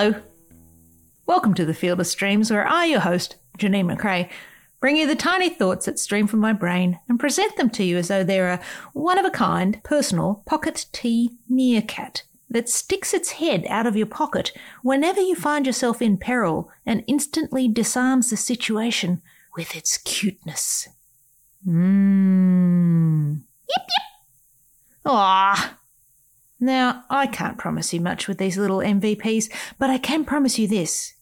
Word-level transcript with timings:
Hello. 0.00 0.18
Welcome 1.26 1.52
to 1.52 1.66
the 1.66 1.74
Field 1.74 2.00
of 2.00 2.06
Streams, 2.06 2.50
where 2.50 2.66
I, 2.66 2.86
your 2.86 3.00
host, 3.00 3.36
Janeen 3.58 3.84
McCrae, 3.84 4.30
bring 4.80 4.96
you 4.96 5.06
the 5.06 5.14
tiny 5.14 5.50
thoughts 5.50 5.84
that 5.84 5.98
stream 5.98 6.26
from 6.26 6.40
my 6.40 6.54
brain 6.54 6.98
and 7.06 7.20
present 7.20 7.54
them 7.58 7.68
to 7.68 7.84
you 7.84 7.98
as 7.98 8.08
though 8.08 8.24
they're 8.24 8.48
a 8.48 8.60
one 8.94 9.18
of 9.18 9.26
a 9.26 9.30
kind, 9.30 9.78
personal 9.84 10.42
pocket 10.46 10.86
tea 10.92 11.36
meerkat 11.50 12.22
that 12.48 12.70
sticks 12.70 13.12
its 13.12 13.32
head 13.32 13.66
out 13.68 13.86
of 13.86 13.94
your 13.94 14.06
pocket 14.06 14.52
whenever 14.82 15.20
you 15.20 15.34
find 15.34 15.66
yourself 15.66 16.00
in 16.00 16.16
peril 16.16 16.70
and 16.86 17.04
instantly 17.06 17.68
disarms 17.68 18.30
the 18.30 18.38
situation 18.38 19.20
with 19.54 19.76
its 19.76 19.98
cuteness. 19.98 20.88
Mmm. 21.68 23.34
Yip 23.68 23.86
yip. 25.04 25.12
Now, 26.60 27.04
I 27.08 27.26
can't 27.26 27.56
promise 27.56 27.94
you 27.94 28.00
much 28.02 28.28
with 28.28 28.36
these 28.36 28.58
little 28.58 28.78
MVPs, 28.78 29.50
but 29.78 29.88
I 29.88 29.96
can 29.96 30.26
promise 30.26 30.58
you 30.58 30.68
this. 30.68 31.14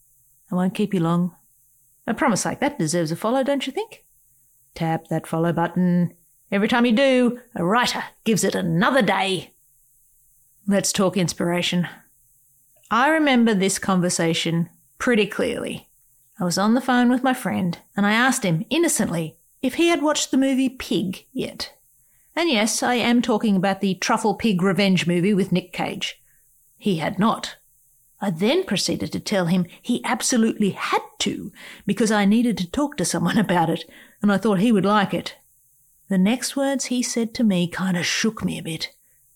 I 0.50 0.56
won't 0.56 0.74
keep 0.74 0.92
you 0.92 1.00
long. 1.00 1.36
A 2.08 2.14
promise 2.14 2.44
like 2.44 2.58
that 2.60 2.78
deserves 2.78 3.12
a 3.12 3.16
follow, 3.16 3.44
don't 3.44 3.66
you 3.66 3.72
think? 3.72 4.04
Tap 4.74 5.08
that 5.08 5.26
follow 5.26 5.52
button. 5.52 6.12
Every 6.50 6.66
time 6.66 6.86
you 6.86 6.92
do, 6.92 7.40
a 7.54 7.64
writer 7.64 8.02
gives 8.24 8.42
it 8.42 8.54
another 8.54 9.02
day. 9.02 9.52
Let's 10.66 10.92
talk 10.92 11.16
inspiration. 11.16 11.86
I 12.90 13.08
remember 13.10 13.54
this 13.54 13.78
conversation 13.78 14.70
pretty 14.98 15.26
clearly. 15.26 15.88
I 16.40 16.44
was 16.44 16.58
on 16.58 16.74
the 16.74 16.80
phone 16.80 17.10
with 17.10 17.22
my 17.22 17.34
friend, 17.34 17.78
and 17.96 18.06
I 18.06 18.12
asked 18.12 18.44
him 18.44 18.64
innocently 18.70 19.36
if 19.62 19.74
he 19.74 19.88
had 19.88 20.02
watched 20.02 20.30
the 20.30 20.36
movie 20.36 20.68
Pig 20.68 21.26
yet. 21.32 21.74
And 22.38 22.48
yes, 22.48 22.84
I 22.84 22.94
am 22.94 23.20
talking 23.20 23.56
about 23.56 23.80
the 23.80 23.96
Truffle 23.96 24.36
Pig 24.36 24.62
Revenge 24.62 25.08
movie 25.08 25.34
with 25.34 25.50
Nick 25.50 25.72
Cage. 25.72 26.22
He 26.76 26.98
had 26.98 27.18
not. 27.18 27.56
I 28.20 28.30
then 28.30 28.62
proceeded 28.62 29.10
to 29.10 29.18
tell 29.18 29.46
him 29.46 29.66
he 29.82 30.04
absolutely 30.04 30.70
had 30.70 31.02
to, 31.18 31.50
because 31.84 32.12
I 32.12 32.26
needed 32.26 32.56
to 32.58 32.70
talk 32.70 32.96
to 32.96 33.04
someone 33.04 33.38
about 33.40 33.68
it, 33.68 33.90
and 34.22 34.30
I 34.30 34.38
thought 34.38 34.60
he 34.60 34.70
would 34.70 34.84
like 34.84 35.12
it. 35.12 35.34
The 36.08 36.16
next 36.16 36.54
words 36.54 36.84
he 36.84 37.02
said 37.02 37.34
to 37.34 37.42
me 37.42 37.66
kind 37.66 37.96
of 37.96 38.06
shook 38.06 38.44
me 38.44 38.56
a 38.56 38.62
bit. 38.62 38.92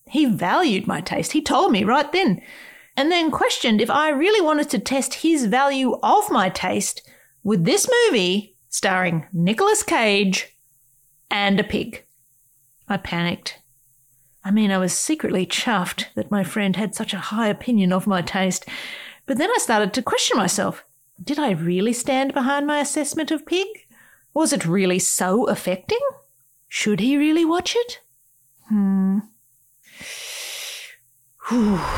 He 0.07 0.25
valued 0.25 0.87
my 0.87 1.01
taste, 1.01 1.33
he 1.33 1.43
told 1.43 1.73
me 1.73 1.83
right 1.83 2.13
then, 2.13 2.41
and 2.97 3.11
then 3.11 3.33
questioned 3.33 3.81
if 3.81 3.91
I 3.91 4.11
really 4.11 4.47
wanted 4.47 4.71
to 4.71 4.79
test 4.79 5.15
his 5.15 5.47
value 5.47 5.99
of 6.05 6.31
my 6.31 6.51
taste 6.51 7.03
with 7.43 7.65
this 7.65 7.91
movie 8.07 8.55
starring 8.69 9.27
Nicolas 9.33 9.83
Cage 9.83 10.57
and 11.33 11.59
a 11.59 11.65
pig. 11.65 12.05
I 12.93 12.99
panicked. 12.99 13.59
I 14.45 14.51
mean, 14.51 14.71
I 14.71 14.79
was 14.79 14.93
secretly 14.93 15.47
chuffed 15.47 16.07
that 16.15 16.31
my 16.31 16.45
friend 16.45 16.77
had 16.77 16.95
such 16.95 17.15
a 17.15 17.19
high 17.19 17.49
opinion 17.49 17.93
of 17.93 18.07
my 18.07 18.21
taste, 18.23 18.69
but 19.25 19.39
then 19.39 19.51
I 19.51 19.57
started 19.59 19.95
to 19.95 20.03
question 20.03 20.37
myself. 20.37 20.85
Did 21.23 21.39
I 21.39 21.53
really 21.53 21.93
stand 21.93 22.35
behind 22.35 22.67
my 22.67 22.81
assessment 22.81 23.31
of 23.31 23.47
Pig? 23.47 23.67
Was 24.35 24.53
it 24.53 24.67
really 24.67 24.99
so 24.99 25.49
affecting? 25.49 26.01
Should 26.69 27.01
he 27.01 27.17
really 27.17 27.45
watch 27.45 27.75
it? 27.77 28.01
Hmm. 28.69 29.19
Whew. 31.49 31.81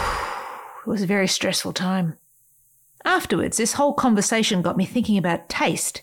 It 0.86 0.90
was 0.90 1.00
a 1.00 1.06
very 1.06 1.26
stressful 1.26 1.72
time. 1.72 2.18
Afterwards, 3.06 3.56
this 3.56 3.72
whole 3.72 3.94
conversation 3.94 4.60
got 4.60 4.76
me 4.76 4.84
thinking 4.84 5.16
about 5.16 5.48
taste 5.48 6.02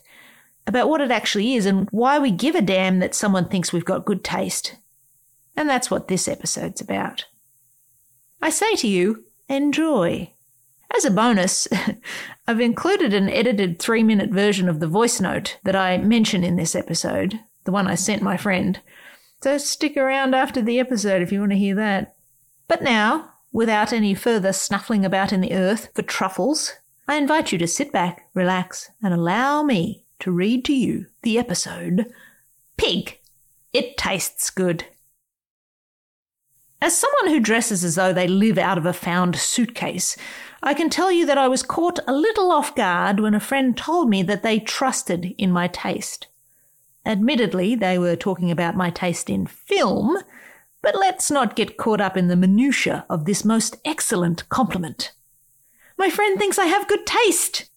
about 0.67 0.89
what 0.89 1.01
it 1.01 1.11
actually 1.11 1.55
is 1.55 1.65
and 1.65 1.87
why 1.91 2.19
we 2.19 2.31
give 2.31 2.55
a 2.55 2.61
damn 2.61 2.99
that 2.99 3.15
someone 3.15 3.47
thinks 3.47 3.73
we've 3.73 3.85
got 3.85 4.05
good 4.05 4.23
taste. 4.23 4.75
And 5.55 5.69
that's 5.69 5.91
what 5.91 6.07
this 6.07 6.27
episode's 6.27 6.81
about. 6.81 7.25
I 8.41 8.49
say 8.49 8.75
to 8.75 8.87
you, 8.87 9.25
enjoy. 9.47 10.33
As 10.95 11.05
a 11.05 11.11
bonus, 11.11 11.67
I've 12.47 12.59
included 12.59 13.13
an 13.13 13.29
edited 13.29 13.79
three 13.79 14.03
minute 14.03 14.29
version 14.29 14.67
of 14.67 14.79
the 14.79 14.87
voice 14.87 15.21
note 15.21 15.57
that 15.63 15.75
I 15.75 15.97
mention 15.97 16.43
in 16.43 16.55
this 16.55 16.75
episode, 16.75 17.39
the 17.63 17.71
one 17.71 17.87
I 17.87 17.95
sent 17.95 18.21
my 18.21 18.37
friend. 18.37 18.79
So 19.41 19.57
stick 19.57 19.97
around 19.97 20.35
after 20.35 20.61
the 20.61 20.79
episode 20.79 21.21
if 21.21 21.31
you 21.31 21.39
want 21.39 21.51
to 21.51 21.57
hear 21.57 21.75
that. 21.75 22.15
But 22.67 22.83
now, 22.83 23.31
without 23.51 23.93
any 23.93 24.13
further 24.13 24.53
snuffling 24.53 25.05
about 25.05 25.33
in 25.33 25.41
the 25.41 25.53
earth 25.53 25.89
for 25.93 26.01
truffles, 26.01 26.73
I 27.07 27.15
invite 27.15 27.51
you 27.51 27.57
to 27.57 27.67
sit 27.67 27.91
back, 27.91 28.27
relax, 28.33 28.91
and 29.01 29.13
allow 29.13 29.63
me 29.63 30.05
to 30.19 30.31
read 30.31 30.63
to 30.65 30.73
you 30.73 31.07
the 31.23 31.37
episode 31.37 32.11
Pig. 32.77 33.19
It 33.73 33.97
tastes 33.97 34.49
good. 34.49 34.85
As 36.81 36.97
someone 36.97 37.27
who 37.27 37.39
dresses 37.39 37.83
as 37.83 37.93
though 37.93 38.11
they 38.11 38.27
live 38.27 38.57
out 38.57 38.79
of 38.79 38.87
a 38.87 38.93
found 38.93 39.35
suitcase, 39.35 40.17
I 40.63 40.73
can 40.73 40.89
tell 40.89 41.11
you 41.11 41.27
that 41.27 41.37
I 41.37 41.47
was 41.47 41.61
caught 41.61 41.99
a 42.07 42.13
little 42.13 42.51
off 42.51 42.73
guard 42.73 43.19
when 43.19 43.35
a 43.35 43.39
friend 43.39 43.77
told 43.77 44.09
me 44.09 44.23
that 44.23 44.41
they 44.41 44.59
trusted 44.59 45.35
in 45.37 45.51
my 45.51 45.67
taste. 45.67 46.27
Admittedly, 47.05 47.75
they 47.75 47.99
were 47.99 48.15
talking 48.15 48.49
about 48.49 48.75
my 48.75 48.89
taste 48.89 49.29
in 49.29 49.45
film, 49.45 50.17
but 50.81 50.95
let's 50.95 51.29
not 51.29 51.55
get 51.55 51.77
caught 51.77 52.01
up 52.01 52.17
in 52.17 52.29
the 52.29 52.35
minutiae 52.35 53.05
of 53.09 53.25
this 53.25 53.45
most 53.45 53.77
excellent 53.85 54.49
compliment. 54.49 55.11
My 55.99 56.09
friend 56.09 56.39
thinks 56.39 56.57
I 56.57 56.65
have 56.65 56.87
good 56.87 57.05
taste. 57.05 57.69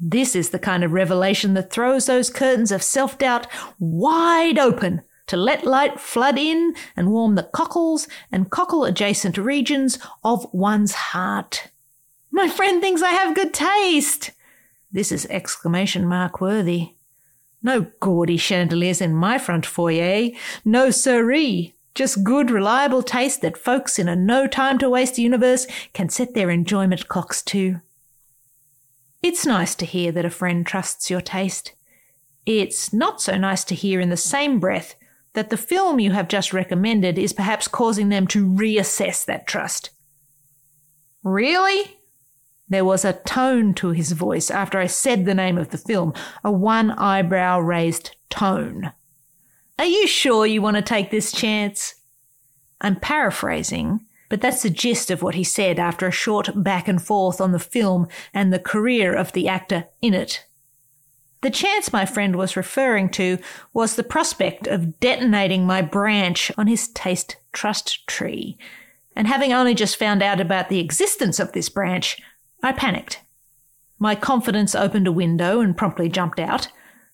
This 0.00 0.34
is 0.34 0.50
the 0.50 0.58
kind 0.58 0.82
of 0.82 0.92
revelation 0.92 1.54
that 1.54 1.72
throws 1.72 2.06
those 2.06 2.28
curtains 2.28 2.72
of 2.72 2.82
self 2.82 3.18
doubt 3.18 3.46
wide 3.78 4.58
open 4.58 5.02
to 5.28 5.36
let 5.36 5.64
light 5.64 6.00
flood 6.00 6.36
in 6.38 6.74
and 6.96 7.10
warm 7.10 7.34
the 7.34 7.44
cockles 7.44 8.08
and 8.32 8.50
cockle 8.50 8.84
adjacent 8.84 9.38
regions 9.38 9.98
of 10.24 10.46
one's 10.52 10.92
heart. 10.92 11.68
My 12.30 12.48
friend 12.48 12.80
thinks 12.80 13.02
I 13.02 13.10
have 13.10 13.34
good 13.34 13.54
taste. 13.54 14.32
This 14.90 15.12
is 15.12 15.26
exclamation 15.26 16.06
mark 16.06 16.40
worthy. 16.40 16.94
No 17.62 17.86
gaudy 18.00 18.36
chandeliers 18.36 19.00
in 19.00 19.14
my 19.14 19.38
front 19.38 19.66
foyer. 19.66 20.30
No 20.64 20.90
siree. 20.90 21.74
Just 21.94 22.22
good, 22.22 22.50
reliable 22.50 23.02
taste 23.02 23.42
that 23.42 23.58
folks 23.58 23.98
in 23.98 24.08
a 24.08 24.14
no 24.14 24.46
time 24.46 24.78
to 24.78 24.88
waste 24.88 25.18
universe 25.18 25.66
can 25.92 26.08
set 26.08 26.34
their 26.34 26.48
enjoyment 26.48 27.08
clocks 27.08 27.42
to. 27.42 27.80
It's 29.20 29.44
nice 29.44 29.74
to 29.74 29.84
hear 29.84 30.12
that 30.12 30.24
a 30.24 30.30
friend 30.30 30.64
trusts 30.64 31.10
your 31.10 31.20
taste. 31.20 31.72
It's 32.46 32.92
not 32.92 33.20
so 33.20 33.36
nice 33.36 33.64
to 33.64 33.74
hear 33.74 34.00
in 34.00 34.10
the 34.10 34.16
same 34.16 34.60
breath 34.60 34.94
that 35.38 35.50
the 35.50 35.56
film 35.56 36.00
you 36.00 36.10
have 36.10 36.26
just 36.26 36.52
recommended 36.52 37.16
is 37.16 37.32
perhaps 37.32 37.68
causing 37.68 38.08
them 38.08 38.26
to 38.26 38.44
reassess 38.44 39.24
that 39.24 39.46
trust. 39.46 39.90
Really? 41.22 41.96
There 42.68 42.84
was 42.84 43.04
a 43.04 43.12
tone 43.12 43.72
to 43.74 43.90
his 43.90 44.10
voice 44.10 44.50
after 44.50 44.80
I 44.80 44.88
said 44.88 45.26
the 45.26 45.36
name 45.36 45.56
of 45.56 45.70
the 45.70 45.78
film, 45.78 46.12
a 46.42 46.50
one 46.50 46.90
eyebrow 46.90 47.60
raised 47.60 48.16
tone. 48.30 48.90
Are 49.78 49.84
you 49.84 50.08
sure 50.08 50.44
you 50.44 50.60
want 50.60 50.74
to 50.74 50.82
take 50.82 51.12
this 51.12 51.30
chance? 51.30 51.94
I'm 52.80 52.96
paraphrasing, 52.96 54.06
but 54.28 54.40
that's 54.40 54.64
the 54.64 54.70
gist 54.70 55.08
of 55.08 55.22
what 55.22 55.36
he 55.36 55.44
said 55.44 55.78
after 55.78 56.08
a 56.08 56.10
short 56.10 56.50
back 56.64 56.88
and 56.88 57.00
forth 57.00 57.40
on 57.40 57.52
the 57.52 57.60
film 57.60 58.08
and 58.34 58.52
the 58.52 58.58
career 58.58 59.14
of 59.14 59.34
the 59.34 59.46
actor 59.46 59.86
in 60.02 60.14
it. 60.14 60.47
The 61.40 61.50
chance 61.50 61.92
my 61.92 62.04
friend 62.04 62.36
was 62.36 62.56
referring 62.56 63.10
to 63.10 63.38
was 63.72 63.94
the 63.94 64.02
prospect 64.02 64.66
of 64.66 64.98
detonating 64.98 65.64
my 65.64 65.82
branch 65.82 66.50
on 66.58 66.66
his 66.66 66.88
taste 66.88 67.36
trust 67.52 68.06
tree. 68.06 68.58
And 69.14 69.28
having 69.28 69.52
only 69.52 69.74
just 69.74 69.96
found 69.96 70.22
out 70.22 70.40
about 70.40 70.68
the 70.68 70.80
existence 70.80 71.38
of 71.38 71.52
this 71.52 71.68
branch, 71.68 72.20
I 72.62 72.72
panicked. 72.72 73.20
My 73.98 74.14
confidence 74.14 74.74
opened 74.74 75.06
a 75.06 75.12
window 75.12 75.60
and 75.60 75.76
promptly 75.76 76.08
jumped 76.08 76.40
out, 76.40 76.68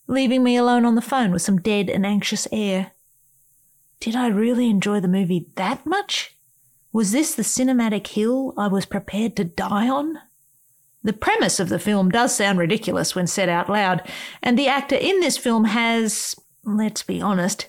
leaving 0.06 0.42
me 0.42 0.56
alone 0.56 0.84
on 0.84 0.94
the 0.94 1.02
phone 1.02 1.30
with 1.30 1.42
some 1.42 1.60
dead 1.60 1.88
and 1.88 2.04
anxious 2.04 2.46
air. 2.52 2.92
Did 4.00 4.16
I 4.16 4.26
really 4.28 4.68
enjoy 4.68 5.00
the 5.00 5.08
movie 5.08 5.48
that 5.56 5.86
much? 5.86 6.36
Was 6.92 7.12
this 7.12 7.34
the 7.34 7.42
cinematic 7.42 8.06
hill 8.06 8.52
I 8.56 8.68
was 8.68 8.86
prepared 8.86 9.34
to 9.36 9.44
die 9.44 9.88
on? 9.88 10.18
The 11.04 11.12
premise 11.12 11.60
of 11.60 11.68
the 11.68 11.78
film 11.78 12.08
does 12.08 12.34
sound 12.34 12.58
ridiculous 12.58 13.14
when 13.14 13.26
said 13.26 13.50
out 13.50 13.68
loud, 13.68 14.02
and 14.42 14.58
the 14.58 14.68
actor 14.68 14.96
in 14.96 15.20
this 15.20 15.36
film 15.36 15.66
has, 15.66 16.34
let's 16.64 17.02
be 17.02 17.20
honest, 17.20 17.68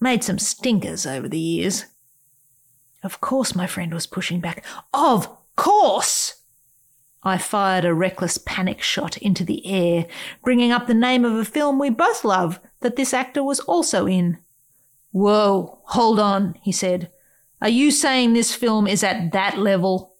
made 0.00 0.24
some 0.24 0.38
stinkers 0.38 1.04
over 1.04 1.28
the 1.28 1.38
years. 1.38 1.84
Of 3.02 3.20
course, 3.20 3.54
my 3.54 3.66
friend 3.66 3.92
was 3.92 4.06
pushing 4.06 4.40
back. 4.40 4.64
Of 4.94 5.28
course! 5.54 6.42
I 7.22 7.36
fired 7.36 7.84
a 7.84 7.94
reckless 7.94 8.38
panic 8.38 8.80
shot 8.80 9.18
into 9.18 9.44
the 9.44 9.66
air, 9.66 10.06
bringing 10.42 10.72
up 10.72 10.86
the 10.86 10.94
name 10.94 11.26
of 11.26 11.34
a 11.34 11.44
film 11.44 11.78
we 11.78 11.90
both 11.90 12.24
love 12.24 12.58
that 12.80 12.96
this 12.96 13.12
actor 13.12 13.44
was 13.44 13.60
also 13.60 14.06
in. 14.06 14.38
Whoa, 15.12 15.80
hold 15.84 16.18
on, 16.18 16.56
he 16.62 16.72
said. 16.72 17.10
Are 17.60 17.68
you 17.68 17.90
saying 17.90 18.32
this 18.32 18.54
film 18.54 18.86
is 18.86 19.04
at 19.04 19.30
that 19.32 19.58
level? 19.58 20.16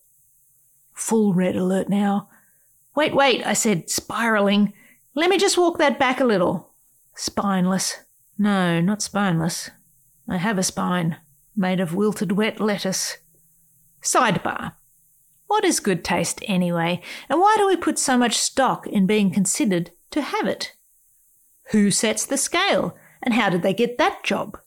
Full 0.92 1.32
red 1.32 1.56
alert 1.56 1.88
now. 1.88 2.28
Wait, 2.94 3.14
wait, 3.14 3.46
I 3.46 3.54
said, 3.54 3.88
spiraling. 3.88 4.72
Let 5.14 5.30
me 5.30 5.38
just 5.38 5.58
walk 5.58 5.78
that 5.78 5.98
back 5.98 6.20
a 6.20 6.24
little. 6.24 6.72
Spineless. 7.14 8.00
No, 8.38 8.80
not 8.80 9.02
spineless. 9.02 9.70
I 10.28 10.36
have 10.36 10.58
a 10.58 10.62
spine, 10.62 11.16
made 11.56 11.80
of 11.80 11.94
wilted 11.94 12.32
wet 12.32 12.60
lettuce. 12.60 13.18
Sidebar. 14.02 14.74
What 15.46 15.64
is 15.64 15.80
good 15.80 16.02
taste 16.04 16.40
anyway, 16.46 17.02
and 17.28 17.38
why 17.38 17.56
do 17.58 17.66
we 17.66 17.76
put 17.76 17.98
so 17.98 18.16
much 18.16 18.38
stock 18.38 18.86
in 18.86 19.06
being 19.06 19.30
considered 19.30 19.90
to 20.10 20.22
have 20.22 20.46
it? 20.46 20.74
Who 21.72 21.90
sets 21.90 22.24
the 22.24 22.38
scale, 22.38 22.96
and 23.22 23.34
how 23.34 23.50
did 23.50 23.62
they 23.62 23.74
get 23.74 23.98
that 23.98 24.24
job? 24.24 24.58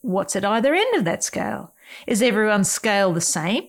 What's 0.00 0.34
at 0.34 0.44
either 0.44 0.74
end 0.74 0.96
of 0.96 1.04
that 1.04 1.22
scale? 1.22 1.74
Is 2.06 2.22
everyone's 2.22 2.70
scale 2.70 3.12
the 3.12 3.20
same? 3.20 3.68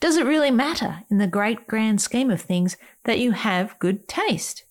Does 0.00 0.16
it 0.16 0.26
really 0.26 0.52
matter 0.52 1.02
in 1.10 1.18
the 1.18 1.26
great 1.26 1.66
grand 1.66 2.00
scheme 2.00 2.30
of 2.30 2.40
things 2.40 2.76
that 3.04 3.18
you 3.18 3.32
have 3.32 3.78
good 3.78 4.06
taste? 4.06 4.64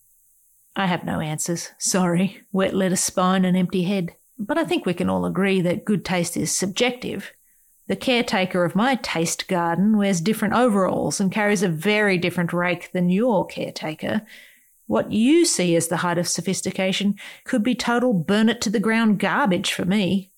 I 0.76 0.86
have 0.86 1.04
no 1.04 1.20
answers. 1.20 1.72
Sorry, 1.78 2.44
wet 2.52 2.74
lettuce 2.74 3.04
spine 3.04 3.44
and 3.44 3.58
empty 3.58 3.84
head. 3.84 4.16
But 4.40 4.58
I 4.58 4.64
think 4.64 4.86
we 4.86 4.94
can 4.94 5.10
all 5.10 5.26
agree 5.26 5.60
that 5.62 5.84
good 5.84 6.06
taste 6.06 6.38
is 6.38 6.56
subjective. 6.56 7.34
The 7.88 7.96
caretaker 7.96 8.64
of 8.64 8.76
my 8.76 8.96
taste 8.96 9.48
garden 9.48 9.98
wears 9.98 10.22
different 10.22 10.54
overalls 10.54 11.20
and 11.20 11.32
carries 11.32 11.64
a 11.64 11.70
very 11.70 12.18
different 12.18 12.54
rake 12.54 12.92
than 12.92 13.10
your 13.10 13.46
caretaker. 13.46 14.22
What 14.86 15.12
you 15.12 15.46
see 15.46 15.76
as 15.76 15.88
the 15.88 15.98
height 15.98 16.18
of 16.18 16.28
sophistication 16.28 17.16
could 17.44 17.64
be 17.64 17.76
total 17.76 18.14
burn 18.14 18.48
it 18.48 18.62
to 18.62 18.70
the 18.70 18.80
ground 18.80 19.20
garbage 19.20 19.74
for 19.74 19.84
me. 19.84 20.32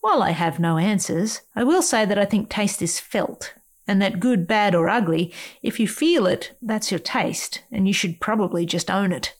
While 0.00 0.22
I 0.22 0.30
have 0.30 0.58
no 0.58 0.78
answers, 0.78 1.42
I 1.54 1.62
will 1.62 1.82
say 1.82 2.04
that 2.04 2.18
I 2.18 2.24
think 2.24 2.48
taste 2.48 2.82
is 2.82 2.98
felt, 2.98 3.54
and 3.92 4.00
that 4.00 4.18
good, 4.18 4.48
bad, 4.48 4.74
or 4.74 4.88
ugly, 4.88 5.32
if 5.62 5.78
you 5.78 5.86
feel 5.86 6.26
it, 6.26 6.56
that's 6.62 6.90
your 6.90 6.98
taste, 6.98 7.62
and 7.70 7.86
you 7.86 7.92
should 7.92 8.18
probably 8.20 8.64
just 8.64 8.90
own 8.90 9.12
it. 9.12 9.34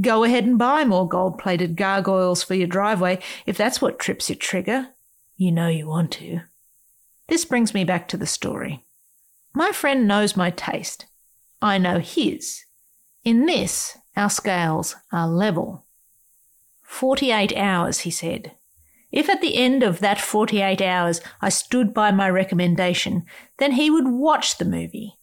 Go 0.00 0.24
ahead 0.24 0.44
and 0.44 0.58
buy 0.58 0.84
more 0.84 1.06
gold 1.06 1.38
plated 1.38 1.76
gargoyles 1.76 2.42
for 2.42 2.54
your 2.54 2.66
driveway 2.66 3.20
if 3.44 3.58
that's 3.58 3.82
what 3.82 3.98
trips 3.98 4.30
your 4.30 4.36
trigger. 4.36 4.88
You 5.36 5.52
know 5.52 5.68
you 5.68 5.86
want 5.86 6.12
to. 6.12 6.40
This 7.28 7.44
brings 7.44 7.74
me 7.74 7.84
back 7.84 8.08
to 8.08 8.16
the 8.16 8.26
story. 8.26 8.84
My 9.52 9.70
friend 9.70 10.08
knows 10.08 10.34
my 10.36 10.50
taste. 10.50 11.04
I 11.60 11.76
know 11.76 11.98
his. 11.98 12.64
In 13.22 13.44
this, 13.44 13.98
our 14.16 14.30
scales 14.30 14.96
are 15.12 15.28
level. 15.28 15.84
48 16.82 17.54
hours, 17.54 18.00
he 18.00 18.10
said. 18.10 18.52
If 19.12 19.28
at 19.28 19.40
the 19.40 19.56
end 19.56 19.82
of 19.82 20.00
that 20.00 20.20
48 20.20 20.80
hours 20.80 21.20
I 21.40 21.48
stood 21.48 21.92
by 21.92 22.12
my 22.12 22.30
recommendation, 22.30 23.24
then 23.58 23.72
he 23.72 23.90
would 23.90 24.08
watch 24.08 24.58
the 24.58 24.64
movie. 24.64 25.18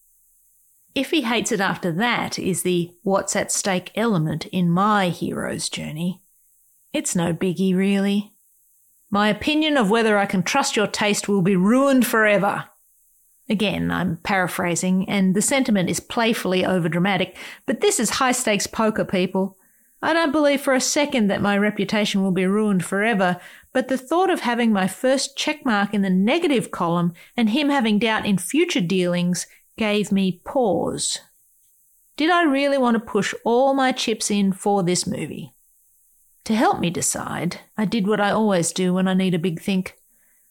If 0.94 1.12
he 1.12 1.22
hates 1.22 1.52
it 1.52 1.62
after 1.62 1.92
that 1.92 2.40
is 2.40 2.64
the 2.64 2.92
what's 3.04 3.36
at 3.36 3.52
stake 3.52 3.92
element 3.96 4.48
in 4.48 4.70
my 4.70 5.10
hero's 5.10 5.70
journey. 5.70 6.22
It's 6.92 7.16
no 7.16 7.34
biggie, 7.34 7.76
really. 7.76 8.34
My 9.10 9.30
opinion 9.30 9.78
of 9.78 9.90
whether 9.90 10.18
I 10.18 10.26
can 10.26 10.44
trust 10.44 10.76
your 10.76 10.88
taste 10.88 11.30
will 11.30 11.42
be 11.42 11.56
ruined 11.56 12.06
forever. 12.06 12.66
Again, 13.50 13.92
I'm 13.92 14.18
paraphrasing, 14.18 15.08
and 15.08 15.34
the 15.34 15.42
sentiment 15.42 15.90
is 15.90 16.02
playfully 16.02 16.64
overdramatic, 16.64 17.36
but 17.66 17.80
this 17.80 18.00
is 18.00 18.10
high 18.10 18.34
stakes 18.34 18.68
poker, 18.68 19.06
people. 19.06 19.58
I 20.02 20.14
don't 20.14 20.32
believe 20.32 20.62
for 20.62 20.74
a 20.74 20.82
second 20.82 21.28
that 21.28 21.42
my 21.42 21.58
reputation 21.58 22.24
will 22.24 22.32
be 22.32 22.46
ruined 22.46 22.84
forever, 22.84 23.40
but 23.78 23.90
the 23.90 23.98
thought 24.00 24.32
of 24.32 24.40
having 24.40 24.74
my 24.74 24.88
first 24.88 25.38
checkmark 25.38 25.94
in 25.94 26.02
the 26.02 26.10
negative 26.10 26.72
column 26.72 27.14
and 27.36 27.52
him 27.52 27.70
having 27.70 28.00
doubt 28.00 28.26
in 28.26 28.36
future 28.36 28.82
dealings 28.82 29.46
gave 29.78 30.12
me 30.12 30.42
pause. 30.44 31.20
Did 32.16 32.32
I 32.32 32.42
really 32.42 32.80
want 32.80 32.96
to 32.96 33.00
push 33.00 33.36
all 33.46 33.76
my 33.76 33.92
chips 33.92 34.32
in 34.32 34.52
for 34.52 34.82
this 34.82 35.06
movie? 35.06 35.54
To 36.46 36.56
help 36.56 36.80
me 36.80 36.90
decide, 36.90 37.60
I 37.78 37.86
did 37.86 38.08
what 38.08 38.20
I 38.20 38.32
always 38.32 38.72
do 38.72 38.96
when 38.96 39.08
I 39.08 39.14
need 39.14 39.36
a 39.36 39.38
big 39.38 39.62
think. 39.62 39.96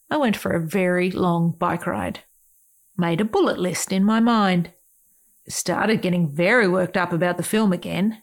I 0.08 0.19
went 0.19 0.37
for 0.37 0.52
a 0.52 0.64
very 0.64 1.11
long 1.11 1.50
bike 1.50 1.84
ride. 1.84 2.20
Made 2.96 3.20
a 3.20 3.25
bullet 3.25 3.58
list 3.58 3.90
in 3.90 4.05
my 4.05 4.20
mind. 4.20 4.70
Started 5.49 6.00
getting 6.00 6.28
very 6.28 6.69
worked 6.69 6.96
up 6.96 7.12
about 7.12 7.38
the 7.38 7.43
film 7.43 7.73
again. 7.73 8.23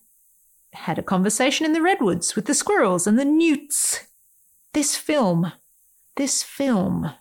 Had 0.71 0.97
a 0.97 1.03
conversation 1.03 1.65
in 1.65 1.73
the 1.73 1.81
redwoods 1.81 2.38
with 2.38 2.45
the 2.45 2.53
squirrels 2.53 3.05
and 3.05 3.19
the 3.19 3.25
newts. 3.25 4.07
This 4.73 4.95
film, 4.95 5.51
this 6.15 6.41
film, 6.41 7.11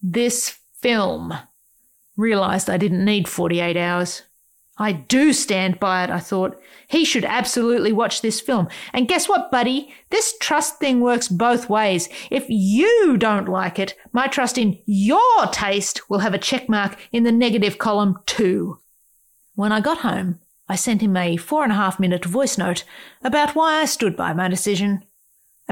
this 0.00 0.58
film. 0.80 1.34
Realised 2.16 2.70
I 2.70 2.76
didn't 2.76 3.04
need 3.04 3.26
48 3.26 3.76
hours. 3.76 4.22
I 4.78 4.92
do 4.92 5.32
stand 5.32 5.78
by 5.78 6.04
it, 6.04 6.10
I 6.10 6.18
thought. 6.18 6.58
He 6.88 7.04
should 7.04 7.24
absolutely 7.24 7.92
watch 7.92 8.22
this 8.22 8.40
film. 8.40 8.68
And 8.92 9.08
guess 9.08 9.28
what, 9.28 9.50
buddy? 9.50 9.92
This 10.10 10.36
trust 10.38 10.78
thing 10.78 11.00
works 11.00 11.28
both 11.28 11.68
ways. 11.68 12.08
If 12.30 12.46
you 12.48 13.16
don't 13.18 13.48
like 13.48 13.78
it, 13.78 13.94
my 14.12 14.28
trust 14.28 14.56
in 14.56 14.78
your 14.86 15.46
taste 15.50 16.08
will 16.08 16.20
have 16.20 16.34
a 16.34 16.38
check 16.38 16.68
mark 16.68 16.96
in 17.12 17.24
the 17.24 17.32
negative 17.32 17.78
column 17.78 18.18
too. 18.26 18.78
When 19.54 19.72
I 19.72 19.80
got 19.80 19.98
home, 19.98 20.40
I 20.68 20.76
sent 20.76 21.02
him 21.02 21.16
a 21.16 21.36
four 21.36 21.64
and 21.64 21.72
a 21.72 21.76
half 21.76 22.00
minute 22.00 22.24
voice 22.24 22.56
note 22.56 22.84
about 23.22 23.54
why 23.54 23.80
I 23.80 23.84
stood 23.84 24.16
by 24.16 24.32
my 24.32 24.48
decision. 24.48 25.04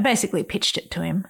I 0.01 0.03
basically 0.03 0.41
pitched 0.41 0.79
it 0.79 0.89
to 0.91 1.03
him. 1.03 1.27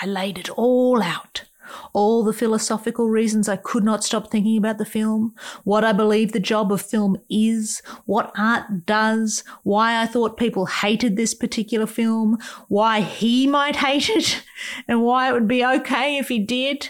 I 0.00 0.06
laid 0.06 0.38
it 0.38 0.48
all 0.48 1.02
out. 1.02 1.44
All 1.92 2.24
the 2.24 2.32
philosophical 2.32 3.10
reasons 3.10 3.50
I 3.50 3.56
could 3.56 3.84
not 3.84 4.02
stop 4.02 4.30
thinking 4.30 4.56
about 4.56 4.78
the 4.78 4.86
film, 4.86 5.34
what 5.64 5.84
I 5.84 5.92
believe 5.92 6.32
the 6.32 6.40
job 6.40 6.72
of 6.72 6.80
film 6.80 7.18
is, 7.28 7.82
what 8.06 8.32
art 8.38 8.86
does, 8.86 9.44
why 9.62 10.00
I 10.00 10.06
thought 10.06 10.38
people 10.38 10.64
hated 10.64 11.18
this 11.18 11.34
particular 11.34 11.86
film, 11.86 12.38
why 12.68 13.02
he 13.02 13.46
might 13.46 13.76
hate 13.76 14.08
it, 14.08 14.42
and 14.88 15.02
why 15.02 15.28
it 15.28 15.34
would 15.34 15.46
be 15.46 15.62
okay 15.62 16.16
if 16.16 16.28
he 16.28 16.38
did. 16.38 16.88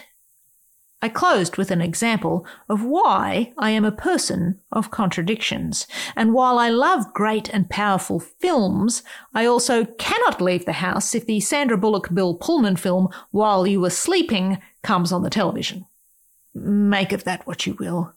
I 1.01 1.09
closed 1.09 1.57
with 1.57 1.71
an 1.71 1.81
example 1.81 2.47
of 2.67 2.83
why 2.83 3.53
I 3.57 3.69
am 3.71 3.85
a 3.85 3.91
person 3.91 4.59
of 4.71 4.91
contradictions. 4.91 5.87
And 6.15 6.33
while 6.33 6.57
I 6.57 6.69
love 6.69 7.13
great 7.13 7.49
and 7.49 7.69
powerful 7.69 8.19
films, 8.19 9.03
I 9.33 9.45
also 9.45 9.85
cannot 9.85 10.41
leave 10.41 10.65
the 10.65 10.73
house 10.73 11.13
if 11.13 11.25
the 11.25 11.39
Sandra 11.39 11.77
Bullock 11.77 12.13
Bill 12.13 12.35
Pullman 12.35 12.77
film, 12.77 13.09
While 13.31 13.67
You 13.67 13.81
Were 13.81 13.89
Sleeping, 13.89 14.57
comes 14.81 15.11
on 15.11 15.21
the 15.21 15.29
television. 15.29 15.85
Make 16.53 17.11
of 17.11 17.23
that 17.25 17.45
what 17.45 17.67
you 17.67 17.73
will. 17.73 18.13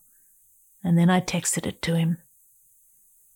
And 0.82 0.96
then 0.96 1.10
I 1.10 1.20
texted 1.20 1.66
it 1.66 1.82
to 1.82 1.96
him. 1.96 2.18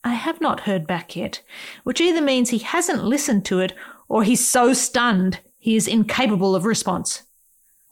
I 0.05 0.15
have 0.15 0.41
not 0.41 0.61
heard 0.61 0.87
back 0.87 1.15
yet, 1.15 1.43
which 1.85 2.01
either 2.01 2.21
means 2.21 2.51
he 2.51 2.59
hasn't 2.59 3.05
listened 3.05 3.45
to 3.47 3.61
it 3.61 3.75
or 4.09 4.25
he's 4.25 4.49
so 4.49 4.73
stunned 4.73 5.41
he 5.59 5.77
is 5.77 5.87
incapable 5.87 6.57
of 6.57 6.65
response. 6.65 7.23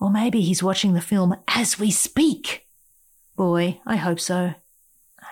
Or 0.00 0.10
maybe 0.10 0.40
he's 0.40 0.62
watching 0.62 0.94
the 0.94 1.00
film 1.00 1.36
as 1.46 1.78
we 1.78 1.90
speak. 1.90 2.66
Boy, 3.36 3.80
I 3.86 3.96
hope 3.96 4.18
so. 4.18 4.54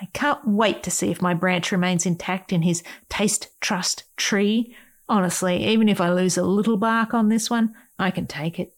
I 0.01 0.07
can't 0.13 0.47
wait 0.47 0.83
to 0.83 0.91
see 0.91 1.11
if 1.11 1.23
my 1.23 1.35
branch 1.35 1.73
remains 1.73 2.07
intact 2.07 2.53
in 2.53 2.63
his 2.63 2.83
taste 3.09 3.49
trust 3.61 4.05
tree. 4.17 4.77
Honestly, 5.09 5.65
even 5.65 5.89
if 5.89 6.01
I 6.01 6.11
lose 6.11 6.37
a 6.37 6.45
little 6.45 6.77
bark 6.77 7.15
on 7.15 7.31
this 7.31 7.49
one, 7.49 7.75
I 7.99 8.11
can 8.11 8.27
take 8.27 8.61
it. 8.61 8.75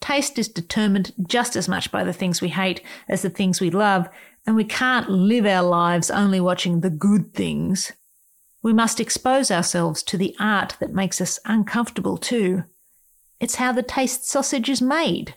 Taste 0.00 0.38
is 0.38 0.48
determined 0.48 1.12
just 1.26 1.56
as 1.56 1.68
much 1.68 1.90
by 1.90 2.04
the 2.04 2.12
things 2.12 2.42
we 2.42 2.48
hate 2.50 2.82
as 3.08 3.22
the 3.22 3.30
things 3.30 3.60
we 3.60 3.70
love, 3.70 4.08
and 4.46 4.54
we 4.54 4.64
can't 4.64 5.08
live 5.08 5.46
our 5.46 5.62
lives 5.62 6.10
only 6.10 6.40
watching 6.40 6.80
the 6.80 6.90
good 6.90 7.32
things. 7.32 7.92
We 8.62 8.72
must 8.72 9.00
expose 9.00 9.50
ourselves 9.50 10.02
to 10.04 10.18
the 10.18 10.36
art 10.38 10.76
that 10.80 10.92
makes 10.92 11.20
us 11.20 11.40
uncomfortable 11.46 12.18
too. 12.18 12.64
It's 13.40 13.56
how 13.56 13.72
the 13.72 13.82
taste 13.82 14.28
sausage 14.28 14.68
is 14.68 14.80
made. 14.80 15.34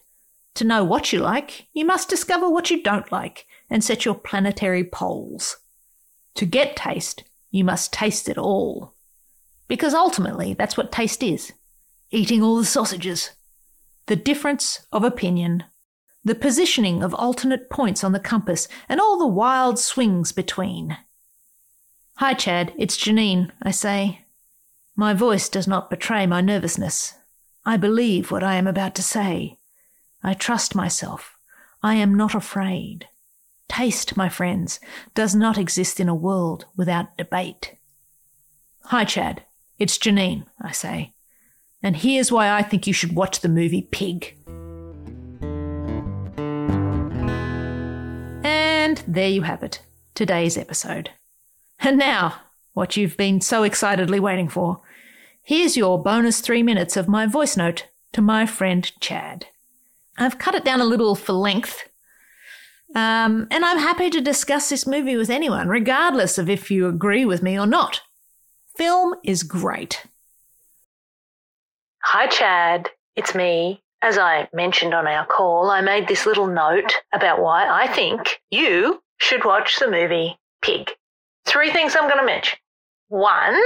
To 0.55 0.63
know 0.63 0.83
what 0.83 1.13
you 1.13 1.19
like, 1.19 1.67
you 1.73 1.85
must 1.85 2.09
discover 2.09 2.49
what 2.49 2.69
you 2.69 2.81
don't 2.81 3.11
like 3.11 3.45
and 3.69 3.83
set 3.83 4.05
your 4.05 4.15
planetary 4.15 4.83
poles. 4.83 5.57
To 6.35 6.45
get 6.45 6.75
taste, 6.75 7.23
you 7.51 7.63
must 7.63 7.93
taste 7.93 8.29
it 8.29 8.37
all. 8.37 8.93
Because 9.67 9.93
ultimately, 9.93 10.53
that's 10.53 10.77
what 10.77 10.91
taste 10.91 11.23
is 11.23 11.53
eating 12.11 12.41
all 12.41 12.57
the 12.57 12.65
sausages. 12.65 13.31
The 14.07 14.15
difference 14.15 14.85
of 14.91 15.03
opinion, 15.03 15.63
the 16.23 16.35
positioning 16.35 17.03
of 17.03 17.13
alternate 17.13 17.69
points 17.69 18.03
on 18.03 18.11
the 18.11 18.19
compass, 18.19 18.67
and 18.87 18.99
all 18.99 19.19
the 19.19 19.27
wild 19.27 19.77
swings 19.77 20.31
between. 20.31 20.97
Hi, 22.15 22.33
Chad, 22.33 22.73
it's 22.77 22.97
Janeen, 22.97 23.51
I 23.61 23.71
say. 23.71 24.25
My 24.95 25.13
voice 25.13 25.47
does 25.47 25.67
not 25.67 25.89
betray 25.89 26.25
my 26.25 26.41
nervousness. 26.41 27.13
I 27.65 27.77
believe 27.77 28.31
what 28.31 28.43
I 28.43 28.55
am 28.55 28.67
about 28.67 28.95
to 28.95 29.03
say. 29.03 29.57
I 30.23 30.33
trust 30.33 30.75
myself. 30.75 31.37
I 31.83 31.95
am 31.95 32.15
not 32.15 32.33
afraid. 32.33 33.07
Taste, 33.67 34.17
my 34.17 34.29
friends, 34.29 34.79
does 35.13 35.35
not 35.35 35.57
exist 35.57 35.99
in 35.99 36.09
a 36.09 36.15
world 36.15 36.65
without 36.75 37.17
debate. 37.17 37.75
Hi, 38.85 39.03
Chad. 39.05 39.43
It's 39.77 39.97
Janeen, 39.97 40.45
I 40.61 40.71
say. 40.71 41.13
And 41.83 41.97
here's 41.97 42.31
why 42.31 42.51
I 42.51 42.63
think 42.63 42.87
you 42.87 42.93
should 42.93 43.15
watch 43.15 43.39
the 43.39 43.49
movie 43.49 43.83
Pig. 43.83 44.35
And 48.43 49.03
there 49.07 49.29
you 49.29 49.43
have 49.43 49.63
it, 49.63 49.81
today's 50.15 50.57
episode. 50.57 51.11
And 51.79 51.97
now, 51.97 52.41
what 52.73 52.97
you've 52.97 53.15
been 53.15 53.41
so 53.41 53.63
excitedly 53.63 54.19
waiting 54.19 54.49
for 54.49 54.81
Here's 55.49 55.75
your 55.75 55.99
bonus 55.99 56.41
three 56.41 56.61
minutes 56.61 56.95
of 56.95 57.07
my 57.07 57.25
voice 57.25 57.57
note 57.57 57.87
to 58.13 58.21
my 58.21 58.45
friend 58.45 58.91
Chad. 58.99 59.47
I've 60.15 60.37
cut 60.37 60.53
it 60.53 60.63
down 60.63 60.79
a 60.79 60.85
little 60.85 61.15
for 61.15 61.33
length. 61.33 61.89
Um, 62.93 63.47
and 63.49 63.65
I'm 63.65 63.79
happy 63.79 64.11
to 64.11 64.21
discuss 64.21 64.69
this 64.69 64.85
movie 64.85 65.17
with 65.17 65.31
anyone, 65.31 65.67
regardless 65.67 66.37
of 66.37 66.51
if 66.51 66.69
you 66.69 66.87
agree 66.87 67.25
with 67.25 67.41
me 67.41 67.57
or 67.57 67.65
not. 67.65 68.01
Film 68.77 69.15
is 69.23 69.41
great. 69.41 70.05
Hi, 72.03 72.27
Chad. 72.27 72.91
It's 73.15 73.33
me. 73.33 73.81
As 74.03 74.19
I 74.19 74.47
mentioned 74.53 74.93
on 74.93 75.07
our 75.07 75.25
call, 75.25 75.71
I 75.71 75.81
made 75.81 76.07
this 76.07 76.27
little 76.27 76.45
note 76.45 76.93
about 77.11 77.41
why 77.41 77.67
I 77.67 77.87
think 77.87 78.39
you 78.51 79.01
should 79.17 79.43
watch 79.45 79.79
the 79.79 79.89
movie 79.89 80.37
Pig. 80.61 80.91
Three 81.47 81.71
things 81.71 81.95
I'm 81.95 82.07
going 82.07 82.19
to 82.19 82.23
mention. 82.23 82.59
One, 83.07 83.59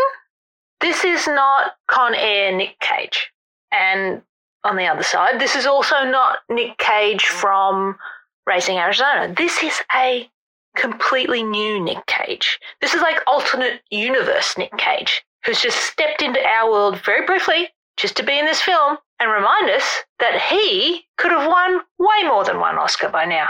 this 0.83 1.05
is 1.05 1.27
not 1.27 1.75
Con 1.87 2.13
Air 2.13 2.51
Nick 2.51 2.77
Cage. 2.81 3.31
And 3.71 4.21
on 4.65 4.75
the 4.75 4.85
other 4.85 5.01
side, 5.01 5.39
this 5.39 5.55
is 5.55 5.65
also 5.65 6.03
not 6.03 6.39
Nick 6.49 6.77
Cage 6.77 7.23
from 7.23 7.97
Raising 8.45 8.77
Arizona. 8.77 9.33
This 9.33 9.63
is 9.63 9.81
a 9.95 10.29
completely 10.75 11.41
new 11.41 11.79
Nick 11.79 12.05
Cage. 12.05 12.59
This 12.81 12.93
is 12.93 13.01
like 13.01 13.21
alternate 13.27 13.81
universe 13.91 14.57
Nick 14.57 14.75
Cage, 14.77 15.23
who's 15.45 15.61
just 15.61 15.77
stepped 15.77 16.21
into 16.21 16.45
our 16.45 16.69
world 16.69 16.99
very 16.99 17.25
briefly 17.25 17.69
just 17.95 18.17
to 18.17 18.23
be 18.23 18.37
in 18.37 18.45
this 18.45 18.61
film 18.61 18.97
and 19.21 19.31
remind 19.31 19.69
us 19.69 20.03
that 20.19 20.41
he 20.41 21.05
could 21.17 21.31
have 21.31 21.47
won 21.47 21.79
way 21.97 22.27
more 22.27 22.43
than 22.43 22.59
one 22.59 22.77
Oscar 22.77 23.07
by 23.07 23.23
now. 23.23 23.47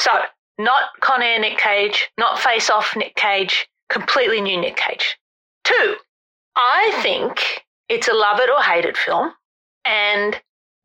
So, 0.00 0.10
not 0.58 0.90
Con 1.00 1.22
Air 1.22 1.38
Nick 1.38 1.58
Cage, 1.58 2.10
not 2.18 2.40
Face 2.40 2.70
Off 2.70 2.96
Nick 2.96 3.14
Cage, 3.14 3.68
completely 3.88 4.40
new 4.40 4.60
Nick 4.60 4.76
Cage. 4.76 5.16
Two, 5.62 5.96
I 6.56 6.98
think 7.02 7.64
it's 7.88 8.08
a 8.08 8.14
love 8.14 8.40
it 8.40 8.50
or 8.50 8.62
hate 8.62 8.84
it 8.84 8.96
film. 8.96 9.32
And 9.84 10.40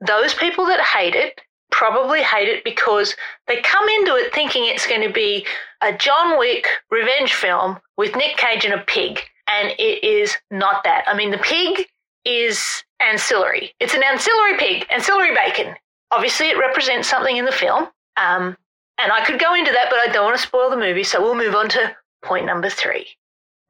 those 0.06 0.34
people 0.34 0.66
that 0.68 0.82
hate 0.82 1.16
it 1.16 1.42
probably 1.72 2.22
hate 2.22 2.50
it 2.50 2.64
because 2.64 3.16
they 3.48 3.62
come 3.62 3.88
into 3.90 4.16
it 4.16 4.34
thinking 4.34 4.66
it's 4.66 4.86
going 4.86 5.02
to 5.02 5.14
be 5.14 5.46
a 5.82 5.94
John 5.94 6.38
Wick 6.38 6.68
revenge 6.92 7.34
film 7.34 7.80
with 7.98 8.16
Nick 8.16 8.38
Cage 8.38 8.66
and 8.66 8.74
a 8.74 8.84
pig. 8.84 9.20
And 9.48 9.70
it 9.80 10.04
is 10.04 10.38
not 10.52 10.84
that. 10.84 11.04
I 11.08 11.16
mean, 11.16 11.32
the 11.32 11.38
pig 11.40 11.88
is 12.26 12.84
ancillary. 13.00 13.74
It's 13.80 13.96
an 13.96 14.04
ancillary 14.04 14.58
pig, 14.58 14.86
ancillary 14.92 15.36
bacon. 15.36 15.76
Obviously, 16.12 16.50
it 16.50 16.58
represents 16.58 17.10
something 17.10 17.38
in 17.38 17.46
the 17.46 17.52
film. 17.52 17.88
Um, 18.18 18.58
and 18.98 19.12
I 19.12 19.26
could 19.26 19.40
go 19.40 19.56
into 19.56 19.72
that, 19.72 19.88
but 19.90 20.00
I 20.00 20.12
don't 20.12 20.26
want 20.26 20.38
to 20.38 20.46
spoil 20.46 20.70
the 20.70 20.78
movie, 20.78 21.04
so 21.04 21.22
we'll 21.22 21.36
move 21.36 21.56
on 21.56 21.70
to 21.70 21.96
point 22.24 22.46
number 22.46 22.70
three. 22.70 23.08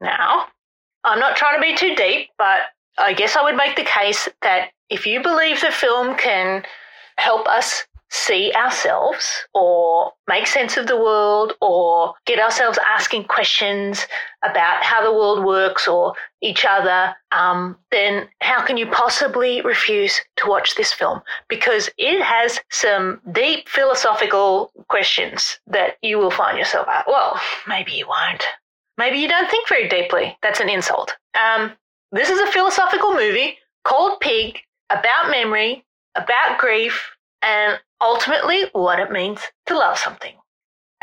Now, 0.00 0.48
I'm 1.04 1.18
not 1.18 1.36
trying 1.36 1.56
to 1.56 1.60
be 1.60 1.76
too 1.76 1.94
deep, 1.94 2.30
but 2.38 2.60
I 2.98 3.12
guess 3.12 3.36
I 3.36 3.42
would 3.42 3.56
make 3.56 3.76
the 3.76 3.84
case 3.84 4.28
that 4.42 4.70
if 4.90 5.06
you 5.06 5.22
believe 5.22 5.60
the 5.60 5.70
film 5.70 6.16
can 6.16 6.64
help 7.16 7.48
us 7.48 7.84
see 8.12 8.52
ourselves 8.52 9.24
or 9.54 10.12
make 10.28 10.46
sense 10.46 10.76
of 10.76 10.86
the 10.86 10.96
world 10.96 11.54
or 11.62 12.12
get 12.26 12.38
ourselves 12.38 12.78
asking 12.86 13.24
questions 13.24 14.06
about 14.42 14.82
how 14.82 15.02
the 15.02 15.12
world 15.12 15.42
works 15.42 15.88
or 15.88 16.12
each 16.42 16.66
other, 16.68 17.14
um, 17.30 17.74
then 17.90 18.28
how 18.42 18.62
can 18.62 18.76
you 18.76 18.86
possibly 18.86 19.62
refuse 19.62 20.20
to 20.36 20.46
watch 20.46 20.74
this 20.74 20.92
film? 20.92 21.22
Because 21.48 21.88
it 21.96 22.22
has 22.22 22.60
some 22.70 23.18
deep 23.32 23.66
philosophical 23.66 24.70
questions 24.88 25.58
that 25.66 25.96
you 26.02 26.18
will 26.18 26.30
find 26.30 26.58
yourself 26.58 26.86
at. 26.88 27.06
Well, 27.08 27.40
maybe 27.66 27.92
you 27.92 28.06
won't. 28.06 28.44
Maybe 29.02 29.18
you 29.18 29.26
don't 29.26 29.50
think 29.50 29.68
very 29.68 29.88
deeply. 29.88 30.38
That's 30.42 30.60
an 30.60 30.68
insult. 30.68 31.16
Um, 31.34 31.72
this 32.12 32.30
is 32.30 32.38
a 32.38 32.52
philosophical 32.52 33.12
movie 33.12 33.58
called 33.82 34.20
Pig 34.20 34.60
about 34.90 35.28
memory, 35.28 35.84
about 36.14 36.56
grief, 36.56 37.10
and 37.42 37.80
ultimately 38.00 38.66
what 38.74 39.00
it 39.00 39.10
means 39.10 39.40
to 39.66 39.76
love 39.76 39.98
something. 39.98 40.34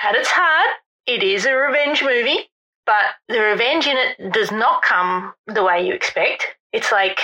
At 0.02 0.16
its 0.16 0.30
heart, 0.32 0.78
it 1.08 1.24
is 1.24 1.46
a 1.46 1.54
revenge 1.54 2.02
movie, 2.02 2.50
but 2.86 3.04
the 3.28 3.42
revenge 3.42 3.86
in 3.86 3.98
it 3.98 4.32
does 4.32 4.50
not 4.50 4.82
come 4.82 5.34
the 5.48 5.66
way 5.66 5.86
you 5.86 5.94
expect. 5.94 6.56
It's 6.72 6.94
like 6.94 7.20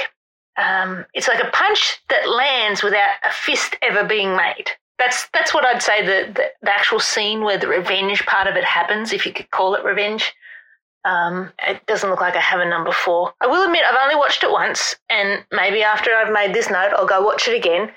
um, 0.62 1.05
it's 1.13 1.29
like 1.29 1.41
a 1.41 1.51
punch 1.51 2.01
that 2.10 2.27
lands 2.27 2.84
without 2.84 3.12
a 3.24 3.32
fist 3.32 3.77
ever 3.82 4.03
being 4.03 4.36
made. 4.36 4.72
That's 5.00 5.29
that's 5.34 5.53
what 5.53 5.63
I'd 5.63 5.82
say 5.82 6.05
the, 6.05 6.34
the, 6.34 6.48
the 6.63 6.74
actual 6.74 7.00
scene 7.00 7.46
where 7.46 7.58
the 7.58 7.70
revenge 7.70 8.25
part 8.25 8.48
of 8.48 8.58
it 8.58 8.65
happens, 8.65 9.13
if 9.13 9.25
you 9.25 9.32
could 9.32 9.51
call 9.51 9.75
it 9.75 9.86
revenge. 9.86 10.34
Um, 11.05 11.53
it 11.65 11.85
doesn't 11.85 12.09
look 12.09 12.21
like 12.21 12.35
I 12.35 12.41
have 12.41 12.59
a 12.59 12.67
number 12.67 12.91
four. 12.91 13.33
I 13.39 13.47
will 13.47 13.63
admit 13.63 13.83
I've 13.89 14.03
only 14.03 14.15
watched 14.15 14.43
it 14.43 14.51
once, 14.51 14.95
and 15.09 15.45
maybe 15.51 15.83
after 15.83 16.12
I've 16.12 16.33
made 16.33 16.53
this 16.53 16.69
note, 16.69 16.91
I'll 16.97 17.05
go 17.05 17.21
watch 17.21 17.47
it 17.47 17.55
again 17.55 17.91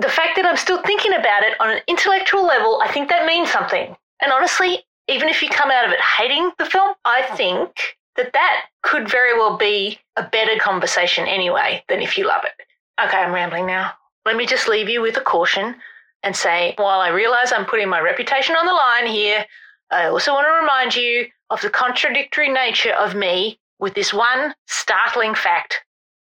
the 0.00 0.08
fact 0.08 0.36
that 0.36 0.46
I'm 0.46 0.56
still 0.56 0.82
thinking 0.82 1.12
about 1.12 1.42
it 1.42 1.60
on 1.60 1.70
an 1.70 1.80
intellectual 1.86 2.44
level, 2.44 2.80
I 2.82 2.90
think 2.90 3.08
that 3.08 3.26
means 3.26 3.50
something. 3.50 3.94
And 4.22 4.32
honestly, 4.32 4.84
even 5.08 5.28
if 5.28 5.42
you 5.42 5.48
come 5.50 5.70
out 5.70 5.84
of 5.84 5.92
it 5.92 6.00
hating 6.00 6.50
the 6.58 6.64
film, 6.64 6.94
I 7.04 7.22
think 7.36 7.70
that 8.16 8.32
that 8.32 8.66
could 8.82 9.08
very 9.08 9.34
well 9.38 9.56
be 9.56 9.98
a 10.16 10.22
better 10.22 10.58
conversation 10.58 11.26
anyway 11.26 11.84
than 11.88 12.00
if 12.00 12.16
you 12.16 12.26
love 12.26 12.44
it. 12.44 12.64
Okay, 13.02 13.18
I'm 13.18 13.32
rambling 13.32 13.66
now. 13.66 13.92
Let 14.24 14.36
me 14.36 14.46
just 14.46 14.68
leave 14.68 14.88
you 14.88 15.02
with 15.02 15.16
a 15.16 15.22
caution 15.22 15.76
and 16.22 16.36
say, 16.36 16.74
while 16.76 17.00
I 17.00 17.08
realize 17.08 17.52
I'm 17.52 17.64
putting 17.64 17.88
my 17.88 18.00
reputation 18.00 18.56
on 18.56 18.66
the 18.66 18.72
line 18.72 19.06
here, 19.06 19.44
I 19.90 20.06
also 20.06 20.32
want 20.32 20.46
to 20.46 20.60
remind 20.60 20.94
you 20.94 21.26
of 21.50 21.60
the 21.60 21.70
contradictory 21.70 22.48
nature 22.48 22.92
of 22.92 23.14
me 23.14 23.58
with 23.78 23.94
this 23.94 24.12
one 24.14 24.54
startling 24.66 25.34
fact 25.34 25.82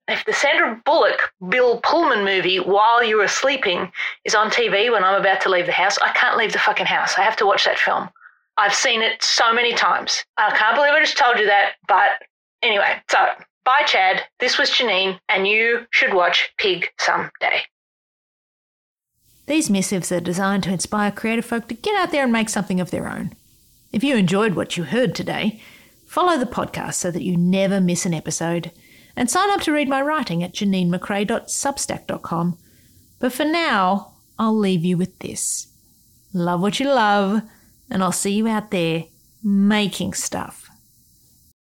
if 0.08 0.26
the 0.26 0.34
Sandra 0.34 0.82
Bullock 0.86 1.32
Bill 1.50 1.80
Pullman 1.80 2.26
movie 2.26 2.58
while 2.58 3.04
you 3.04 3.22
are 3.22 3.28
sleeping 3.28 3.92
is 4.26 4.36
on 4.36 4.50
TV 4.50 4.92
when 4.92 5.04
I'm 5.04 5.20
about 5.20 5.42
to 5.42 5.50
leave 5.50 5.66
the 5.66 5.72
house, 5.72 5.98
I 6.00 6.12
can't 6.12 6.38
leave 6.38 6.52
the 6.52 6.60
fucking 6.60 6.86
house. 6.86 7.18
I 7.18 7.24
have 7.24 7.38
to 7.38 7.46
watch 7.46 7.64
that 7.66 7.80
film. 7.80 8.10
I've 8.58 8.74
seen 8.74 9.02
it 9.02 9.24
so 9.24 9.54
many 9.54 9.74
times. 9.74 10.24
I 10.38 10.56
can't 10.56 10.76
believe 10.76 10.92
I 10.92 11.00
just 11.00 11.18
told 11.18 11.40
you 11.40 11.46
that, 11.46 11.74
but 11.88 12.22
anyway, 12.62 13.02
so 13.10 13.30
bye, 13.66 13.84
Chad. 13.88 14.24
This 14.40 14.58
was 14.58 14.70
Janeen, 14.70 15.20
and 15.30 15.48
you 15.48 15.88
should 15.92 16.14
watch 16.14 16.52
Pig 16.58 16.90
someday. 17.00 17.62
These 19.48 19.70
missives 19.70 20.12
are 20.12 20.20
designed 20.20 20.64
to 20.64 20.72
inspire 20.72 21.12
creative 21.12 21.46
folk 21.46 21.68
to 21.70 21.74
get 21.74 22.00
out 22.00 22.12
there 22.12 22.24
and 22.24 22.32
make 22.32 22.50
something 22.50 22.80
of 22.80 22.92
their 22.92 23.10
own. 23.10 23.34
If 23.94 24.04
you 24.04 24.18
enjoyed 24.18 24.56
what 24.56 24.76
you 24.76 24.84
heard 24.86 25.14
today, 25.14 25.62
follow 26.08 26.40
the 26.40 26.48
podcast 26.48 26.96
so 26.96 27.12
that 27.12 27.22
you 27.22 27.38
never 27.38 27.80
miss 27.80 28.08
an 28.08 28.14
episode 28.14 28.72
and 29.16 29.30
sign 29.30 29.52
up 29.52 29.62
to 29.62 29.72
read 29.72 29.88
my 29.88 30.02
writing 30.02 30.42
at 30.42 30.54
janinemcrae.substack.com. 30.54 32.58
But 33.20 33.32
for 33.32 33.46
now, 33.46 34.14
I'll 34.40 34.58
leave 34.58 34.84
you 34.84 34.98
with 34.98 35.20
this. 35.20 35.68
Love 36.34 36.60
what 36.60 36.80
you 36.80 36.88
love, 36.88 37.44
and 37.92 38.04
I'll 38.04 38.12
see 38.12 38.32
you 38.32 38.48
out 38.48 38.72
there 38.72 39.04
making 39.44 40.16
stuff. 40.16 40.63